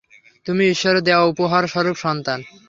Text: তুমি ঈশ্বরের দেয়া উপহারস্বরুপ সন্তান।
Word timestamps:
তুমি 0.45 0.63
ঈশ্বরের 0.67 1.03
দেয়া 1.03 1.21
উপহারস্বরুপ 1.23 1.95
সন্তান। 1.97 2.39